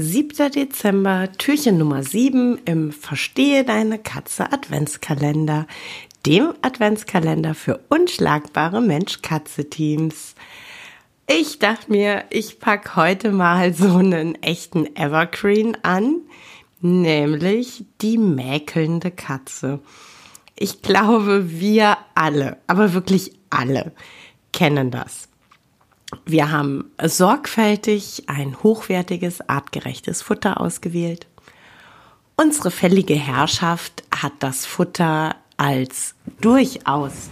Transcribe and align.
7. 0.00 0.52
Dezember, 0.52 1.32
Türchen 1.38 1.76
Nummer 1.76 2.04
7 2.04 2.60
im 2.66 2.92
Verstehe 2.92 3.64
deine 3.64 3.98
Katze 3.98 4.52
Adventskalender, 4.52 5.66
dem 6.24 6.54
Adventskalender 6.62 7.52
für 7.56 7.80
unschlagbare 7.88 8.80
Mensch-Katze-Teams. 8.80 10.36
Ich 11.26 11.58
dachte 11.58 11.90
mir, 11.90 12.24
ich 12.30 12.60
pack 12.60 12.94
heute 12.94 13.32
mal 13.32 13.74
so 13.74 13.96
einen 13.96 14.40
echten 14.40 14.94
Evergreen 14.94 15.76
an, 15.82 16.20
nämlich 16.80 17.84
die 18.00 18.18
mäkelnde 18.18 19.10
Katze. 19.10 19.80
Ich 20.54 20.80
glaube, 20.80 21.50
wir 21.50 21.98
alle, 22.14 22.58
aber 22.68 22.94
wirklich 22.94 23.32
alle, 23.50 23.90
kennen 24.52 24.92
das. 24.92 25.28
Wir 26.24 26.50
haben 26.50 26.90
sorgfältig 27.02 28.24
ein 28.28 28.62
hochwertiges, 28.62 29.48
artgerechtes 29.48 30.22
Futter 30.22 30.60
ausgewählt. 30.60 31.26
Unsere 32.36 32.70
fällige 32.70 33.14
Herrschaft 33.14 34.04
hat 34.14 34.32
das 34.38 34.64
Futter 34.64 35.36
als 35.56 36.14
durchaus 36.40 37.30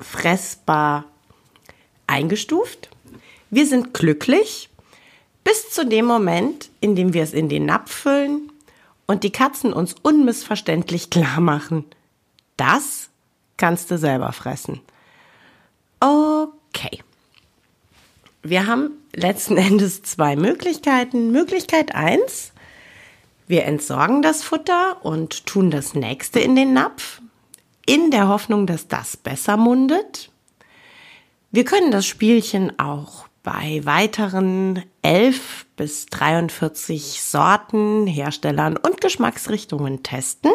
fressbar 0.00 1.04
eingestuft. 2.06 2.88
Wir 3.50 3.66
sind 3.66 3.92
glücklich 3.92 4.70
bis 5.42 5.70
zu 5.70 5.84
dem 5.86 6.06
Moment, 6.06 6.70
in 6.80 6.96
dem 6.96 7.12
wir 7.12 7.22
es 7.22 7.34
in 7.34 7.48
den 7.48 7.66
Napf 7.66 7.92
füllen 7.92 8.50
und 9.06 9.22
die 9.22 9.32
Katzen 9.32 9.72
uns 9.72 9.94
unmissverständlich 10.02 11.10
klar 11.10 11.40
machen. 11.40 11.84
Das 12.56 13.10
kannst 13.56 13.90
du 13.90 13.98
selber 13.98 14.32
fressen. 14.32 14.80
Wir 18.44 18.66
haben 18.66 18.90
letzten 19.14 19.56
Endes 19.56 20.02
zwei 20.02 20.36
Möglichkeiten. 20.36 21.32
Möglichkeit 21.32 21.94
eins: 21.94 22.52
wir 23.48 23.64
entsorgen 23.64 24.22
das 24.22 24.44
Futter 24.44 25.04
und 25.04 25.46
tun 25.46 25.70
das 25.70 25.94
nächste 25.94 26.40
in 26.40 26.54
den 26.54 26.74
Napf, 26.74 27.20
in 27.86 28.10
der 28.10 28.28
Hoffnung, 28.28 28.66
dass 28.66 28.86
das 28.86 29.16
besser 29.16 29.56
mundet. 29.56 30.30
Wir 31.50 31.64
können 31.64 31.90
das 31.90 32.06
Spielchen 32.06 32.78
auch 32.78 33.26
bei 33.42 33.80
weiteren 33.84 34.82
11 35.02 35.66
bis 35.76 36.06
43 36.06 37.22
Sorten, 37.22 38.06
Herstellern 38.06 38.76
und 38.76 39.00
Geschmacksrichtungen 39.00 40.02
testen. 40.02 40.50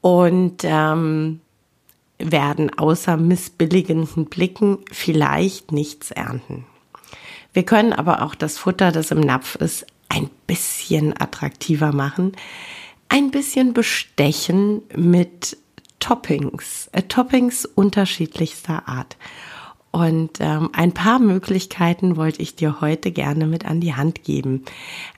Und 0.00 0.62
ähm, 0.64 1.40
werden 2.18 2.76
außer 2.76 3.16
missbilligenden 3.16 4.26
Blicken 4.26 4.78
vielleicht 4.90 5.72
nichts 5.72 6.10
ernten. 6.10 6.66
Wir 7.52 7.64
können 7.64 7.92
aber 7.92 8.22
auch 8.22 8.34
das 8.34 8.58
Futter, 8.58 8.92
das 8.92 9.10
im 9.10 9.20
Napf 9.20 9.54
ist, 9.56 9.86
ein 10.08 10.30
bisschen 10.46 11.18
attraktiver 11.20 11.92
machen, 11.92 12.32
ein 13.08 13.30
bisschen 13.30 13.72
bestechen 13.72 14.82
mit 14.94 15.56
Toppings, 16.00 16.88
äh, 16.92 17.02
Toppings 17.02 17.64
unterschiedlichster 17.64 18.88
Art. 18.88 19.16
Und 19.90 20.38
ähm, 20.40 20.70
ein 20.72 20.92
paar 20.92 21.20
Möglichkeiten 21.20 22.16
wollte 22.16 22.42
ich 22.42 22.56
dir 22.56 22.80
heute 22.80 23.12
gerne 23.12 23.46
mit 23.46 23.64
an 23.64 23.80
die 23.80 23.94
Hand 23.94 24.24
geben. 24.24 24.64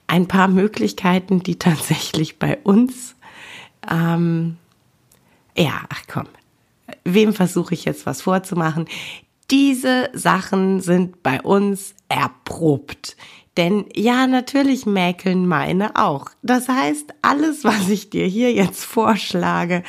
Ein 0.07 0.29
paar 0.29 0.49
Möglichkeiten, 0.49 1.43
die 1.43 1.57
tatsächlich 1.59 2.39
bei 2.39 2.59
uns, 2.59 3.17
ähm, 3.91 4.59
ja, 5.57 5.81
ach 5.89 6.03
komm, 6.07 6.27
wem 7.05 7.33
versuche 7.33 7.75
ich 7.75 7.85
jetzt 7.85 8.07
was 8.07 8.23
vorzumachen? 8.23 8.87
Diese 9.51 10.11
Sachen 10.13 10.81
sind 10.81 11.23
bei 11.23 11.41
uns 11.41 11.95
erprobt. 12.09 13.17
Denn 13.57 13.87
ja, 13.95 14.27
natürlich 14.27 14.85
mäkeln 14.85 15.47
meine 15.47 15.97
auch. 15.97 16.27
Das 16.43 16.69
heißt, 16.69 17.15
alles, 17.23 17.65
was 17.65 17.89
ich 17.89 18.11
dir 18.11 18.27
hier 18.27 18.53
jetzt 18.53 18.85
vorschlage, 18.85 19.83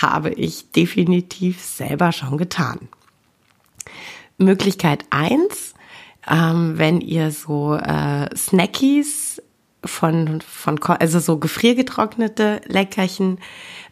habe 0.00 0.30
ich 0.30 0.70
definitiv 0.70 1.60
selber 1.62 2.12
schon 2.12 2.38
getan. 2.38 2.88
Möglichkeit 4.36 5.04
eins: 5.10 5.74
ähm, 6.28 6.74
wenn 6.76 7.00
ihr 7.00 7.32
so 7.32 7.74
äh, 7.74 8.34
Snackies 8.36 9.42
von, 9.84 10.40
von, 10.40 10.80
also 10.82 11.20
so 11.20 11.38
gefriergetrocknete 11.38 12.60
Leckerchen 12.66 13.38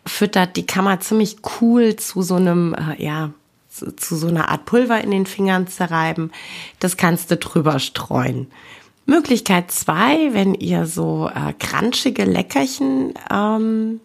füttert, 0.05 0.57
die 0.57 0.67
kann 0.67 0.85
man 0.85 1.01
ziemlich 1.01 1.37
cool 1.61 1.97
zu 1.97 2.23
so 2.23 2.37
einem, 2.37 2.75
äh, 2.75 3.03
ja, 3.03 3.31
zu, 3.69 3.95
zu 3.95 4.17
so 4.17 4.29
einer 4.29 4.49
Art 4.49 4.65
Pulver 4.65 5.01
in 5.01 5.11
den 5.11 5.27
Fingern 5.27 5.67
zerreiben. 5.67 6.33
Das 6.81 6.97
kannst 6.97 7.31
du 7.31 7.37
drüber 7.37 7.79
streuen. 7.79 8.49
Möglichkeit 9.05 9.71
zwei, 9.71 10.35
wenn 10.35 10.55
ihr 10.55 10.87
so 10.87 11.31
äh, 11.33 11.53
crunchige 11.53 12.25
Leckerchen 12.25 13.15
ähm, 13.31 14.01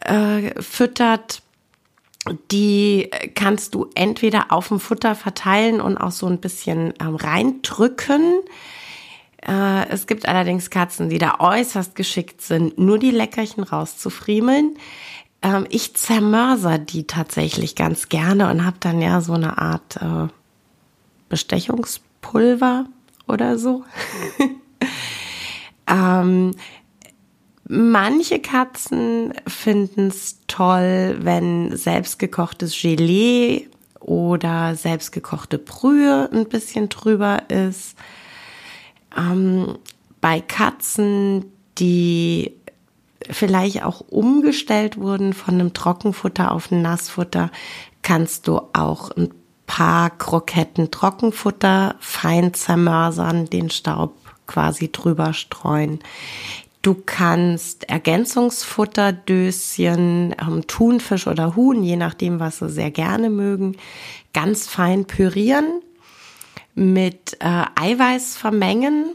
äh, 0.00 0.60
füttert, 0.60 1.42
die 2.50 3.10
kannst 3.34 3.74
du 3.74 3.88
entweder 3.94 4.52
auf 4.52 4.68
dem 4.68 4.78
Futter 4.78 5.14
verteilen 5.14 5.80
und 5.80 5.96
auch 5.96 6.10
so 6.10 6.26
ein 6.26 6.38
bisschen 6.38 6.92
ähm, 7.00 7.16
reindrücken. 7.16 8.40
Äh, 9.46 9.88
es 9.88 10.06
gibt 10.06 10.28
allerdings 10.28 10.70
Katzen, 10.70 11.08
die 11.08 11.18
da 11.18 11.36
äußerst 11.38 11.94
geschickt 11.94 12.42
sind, 12.42 12.78
nur 12.78 12.98
die 12.98 13.10
Leckerchen 13.10 13.64
rauszufriemeln. 13.64 14.76
Ähm, 15.42 15.66
ich 15.70 15.94
zermörser 15.94 16.78
die 16.78 17.06
tatsächlich 17.06 17.74
ganz 17.74 18.08
gerne 18.08 18.50
und 18.50 18.64
habe 18.64 18.76
dann 18.80 19.00
ja 19.00 19.20
so 19.20 19.32
eine 19.32 19.58
Art 19.58 19.96
äh, 19.96 20.28
Bestechungspulver 21.28 22.86
oder 23.26 23.56
so. 23.58 23.84
ähm, 25.86 26.54
manche 27.66 28.40
Katzen 28.40 29.32
finden 29.46 30.08
es 30.08 30.40
toll, 30.48 31.16
wenn 31.20 31.74
selbstgekochtes 31.74 32.78
Gelee 32.78 33.68
oder 34.00 34.74
selbstgekochte 34.74 35.58
Brühe 35.58 36.28
ein 36.32 36.48
bisschen 36.48 36.88
drüber 36.88 37.44
ist. 37.48 37.96
Ähm, 39.16 39.78
bei 40.20 40.40
Katzen, 40.40 41.46
die 41.78 42.52
vielleicht 43.28 43.84
auch 43.84 44.00
umgestellt 44.00 44.96
wurden 44.98 45.34
von 45.34 45.54
einem 45.54 45.72
Trockenfutter 45.72 46.52
auf 46.52 46.70
ein 46.70 46.82
Nassfutter, 46.82 47.50
kannst 48.02 48.46
du 48.48 48.60
auch 48.72 49.10
ein 49.12 49.30
paar 49.66 50.10
Kroketten 50.10 50.90
Trockenfutter 50.90 51.94
fein 52.00 52.52
zermörsern, 52.54 53.46
den 53.46 53.70
Staub 53.70 54.14
quasi 54.46 54.90
drüber 54.90 55.32
streuen. 55.32 56.00
Du 56.82 56.94
kannst 56.94 57.88
Ergänzungsfutterdöschen, 57.88 60.34
ähm, 60.40 60.66
Thunfisch 60.66 61.26
oder 61.26 61.54
Huhn, 61.54 61.84
je 61.84 61.96
nachdem, 61.96 62.40
was 62.40 62.58
sie 62.58 62.70
sehr 62.70 62.90
gerne 62.90 63.28
mögen, 63.30 63.76
ganz 64.32 64.66
fein 64.66 65.04
pürieren 65.04 65.82
mit 66.74 67.36
äh, 67.40 67.64
Eiweiß 67.74 68.36
vermengen 68.36 69.12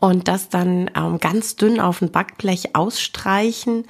und 0.00 0.28
das 0.28 0.48
dann 0.48 0.90
ähm, 0.94 1.18
ganz 1.18 1.56
dünn 1.56 1.80
auf 1.80 2.02
ein 2.02 2.10
Backblech 2.10 2.74
ausstreichen 2.74 3.84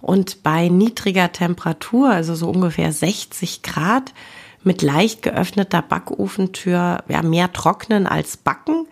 und 0.00 0.42
bei 0.42 0.68
niedriger 0.68 1.32
Temperatur, 1.32 2.10
also 2.10 2.34
so 2.34 2.48
ungefähr 2.48 2.92
60 2.92 3.62
Grad, 3.62 4.12
mit 4.62 4.82
leicht 4.82 5.22
geöffneter 5.22 5.82
Backofentür 5.82 7.02
ja, 7.08 7.22
mehr 7.22 7.52
trocknen 7.52 8.06
als 8.06 8.36
backen. 8.36 8.86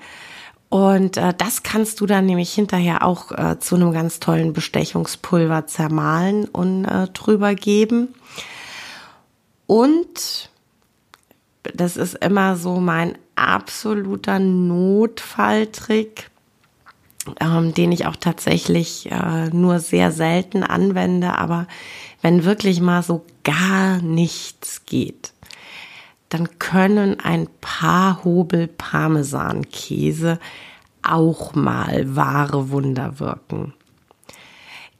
Und 0.70 1.16
äh, 1.16 1.32
das 1.36 1.62
kannst 1.62 2.00
du 2.00 2.06
dann 2.06 2.26
nämlich 2.26 2.52
hinterher 2.52 3.02
auch 3.02 3.32
äh, 3.32 3.58
zu 3.58 3.74
einem 3.74 3.92
ganz 3.92 4.20
tollen 4.20 4.52
Bestechungspulver 4.52 5.66
zermahlen 5.66 6.46
und 6.46 6.84
äh, 6.84 7.08
drüber 7.08 7.54
geben. 7.54 8.14
Und 9.66 10.50
das 11.62 11.96
ist 11.96 12.14
immer 12.14 12.56
so 12.56 12.80
mein 12.80 13.18
absoluter 13.36 14.38
Notfalltrick, 14.38 16.30
ähm, 17.40 17.74
den 17.74 17.92
ich 17.92 18.06
auch 18.06 18.16
tatsächlich 18.16 19.10
äh, 19.10 19.48
nur 19.50 19.80
sehr 19.80 20.12
selten 20.12 20.62
anwende. 20.62 21.34
Aber 21.34 21.66
wenn 22.22 22.44
wirklich 22.44 22.80
mal 22.80 23.02
so 23.02 23.24
gar 23.44 24.00
nichts 24.02 24.84
geht, 24.86 25.32
dann 26.28 26.58
können 26.58 27.20
ein 27.20 27.48
paar 27.60 28.24
Hobel 28.24 28.66
Parmesankäse 28.68 30.38
auch 31.02 31.54
mal 31.54 32.16
wahre 32.16 32.70
Wunder 32.70 33.18
wirken. 33.18 33.72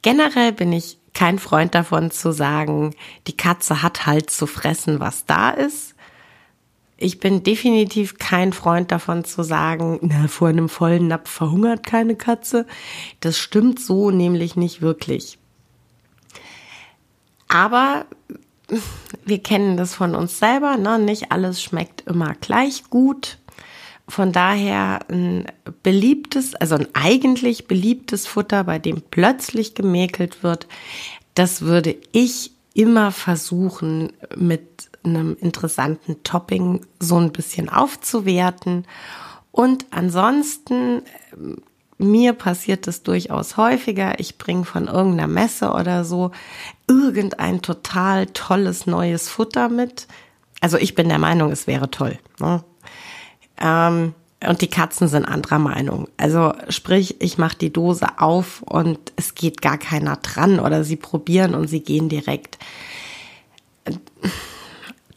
Generell 0.01 0.53
bin 0.53 0.71
ich 0.73 0.97
kein 1.13 1.39
Freund 1.39 1.75
davon 1.75 2.11
zu 2.11 2.31
sagen, 2.31 2.95
die 3.27 3.35
Katze 3.35 3.83
hat 3.83 4.05
halt 4.05 4.29
zu 4.29 4.47
fressen, 4.47 4.99
was 4.99 5.25
da 5.25 5.49
ist. 5.49 5.93
Ich 7.01 7.19
bin 7.19 7.43
definitiv 7.43 8.17
kein 8.17 8.51
Freund 8.51 8.91
davon 8.91 9.23
zu 9.23 9.41
sagen, 9.41 9.99
na, 10.01 10.27
vor 10.27 10.49
einem 10.49 10.67
vollen 10.67 11.07
Napf 11.07 11.29
verhungert 11.29 11.85
keine 11.85 12.15
Katze. 12.15 12.65
Das 13.21 13.37
stimmt 13.37 13.79
so 13.79 14.11
nämlich 14.11 14.57
nicht 14.57 14.81
wirklich. 14.81 15.39
Aber 17.47 18.05
wir 19.25 19.39
kennen 19.39 19.77
das 19.77 19.95
von 19.95 20.13
uns 20.13 20.39
selber, 20.39 20.75
ne? 20.75 20.99
nicht 20.99 21.31
alles 21.31 21.63
schmeckt 21.63 22.01
immer 22.01 22.35
gleich 22.35 22.83
gut. 22.89 23.37
von 24.09 24.31
daher 24.31 24.99
ein 25.09 25.45
beliebtes, 25.83 26.55
also 26.55 26.75
ein 26.75 26.87
eigentlich 26.93 27.67
beliebtes 27.67 28.27
Futter, 28.27 28.63
bei 28.63 28.79
dem 28.79 29.01
plötzlich 29.09 29.75
gemäkelt 29.75 30.43
wird, 30.43 30.67
das 31.35 31.61
würde 31.61 31.95
ich 32.11 32.51
immer 32.73 33.11
versuchen 33.11 34.11
mit 34.35 34.78
einem 35.03 35.37
interessanten 35.39 36.23
Topping 36.23 36.85
so 36.99 37.17
ein 37.17 37.31
bisschen 37.31 37.69
aufzuwerten. 37.69 38.85
Und 39.51 39.85
ansonsten, 39.91 41.01
mir 41.97 42.33
passiert 42.33 42.87
es 42.87 43.03
durchaus 43.03 43.57
häufiger. 43.57 44.19
Ich 44.19 44.37
bringe 44.37 44.65
von 44.65 44.87
irgendeiner 44.87 45.27
Messe 45.27 45.71
oder 45.71 46.05
so 46.05 46.31
irgendein 46.87 47.61
total 47.61 48.27
tolles 48.27 48.85
neues 48.85 49.29
Futter 49.29 49.69
mit. 49.69 50.07
Also 50.61 50.77
ich 50.77 50.95
bin 50.95 51.09
der 51.09 51.19
Meinung, 51.19 51.51
es 51.51 51.67
wäre 51.67 51.89
toll. 51.89 52.17
Ne? 52.39 52.63
Ähm, 53.59 54.13
und 54.47 54.61
die 54.61 54.69
Katzen 54.69 55.09
sind 55.09 55.25
anderer 55.25 55.59
Meinung. 55.59 56.07
Also 56.15 56.53
sprich, 56.69 57.21
ich 57.21 57.37
mache 57.37 57.57
die 57.57 57.73
Dose 57.73 58.07
auf 58.19 58.61
und 58.61 58.99
es 59.17 59.35
geht 59.35 59.61
gar 59.61 59.77
keiner 59.77 60.15
dran 60.17 60.59
oder 60.59 60.85
sie 60.85 60.95
probieren 60.95 61.55
und 61.55 61.67
sie 61.67 61.81
gehen 61.81 62.07
direkt. 62.07 62.57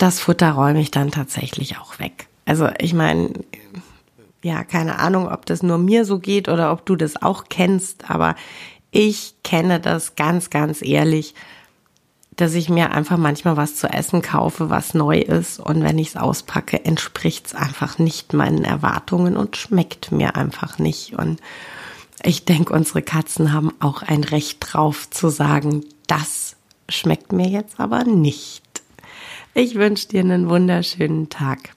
Das 0.02 0.19
Futter 0.19 0.50
räume 0.50 0.81
ich 0.81 0.90
dann 0.90 1.12
tatsächlich 1.12 1.78
auch 1.78 2.00
weg. 2.00 2.26
Also 2.44 2.69
ich 2.81 2.93
meine, 2.93 3.34
ja, 4.43 4.64
keine 4.64 4.99
Ahnung, 4.99 5.28
ob 5.28 5.46
das 5.46 5.62
nur 5.62 5.78
mir 5.78 6.04
so 6.04 6.19
geht 6.19 6.49
oder 6.49 6.72
ob 6.72 6.84
du 6.84 6.96
das 6.96 7.22
auch 7.22 7.44
kennst, 7.49 8.10
aber 8.10 8.34
ich 8.90 9.37
kenne 9.44 9.78
das 9.78 10.16
ganz, 10.16 10.50
ganz 10.50 10.82
ehrlich 10.82 11.37
dass 12.34 12.54
ich 12.54 12.69
mir 12.69 12.90
einfach 12.90 13.19
manchmal 13.19 13.56
was 13.56 13.76
zu 13.76 13.87
essen 13.88 14.22
kaufe, 14.22 14.70
was 14.70 14.94
neu 14.94 15.19
ist 15.19 15.60
und 15.60 15.84
wenn 15.84 15.99
ich 15.99 16.08
es 16.08 16.16
auspacke, 16.16 16.84
entspricht 16.84 17.46
es 17.46 17.54
einfach 17.54 17.99
nicht 17.99 18.32
meinen 18.32 18.64
Erwartungen 18.64 19.37
und 19.37 19.56
schmeckt 19.56 20.10
mir 20.10 20.34
einfach 20.34 20.78
nicht. 20.78 21.12
Und 21.16 21.40
ich 22.25 22.46
denke, 22.46 22.72
unsere 22.72 23.02
Katzen 23.02 23.52
haben 23.52 23.70
auch 23.81 24.02
ein 24.02 24.25
Recht 24.25 24.58
drauf 24.60 25.10
zu 25.10 25.28
sagen, 25.28 25.84
das 26.06 26.56
schmeckt 26.88 27.32
mir 27.32 27.49
jetzt 27.49 27.78
aber 27.78 28.04
nicht. 28.04 28.72
Ich 29.54 29.75
wünsche 29.75 30.08
dir 30.08 30.20
einen 30.20 30.49
wunderschönen 30.49 31.28
Tag. 31.28 31.75